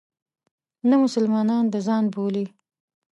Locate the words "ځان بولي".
1.87-2.45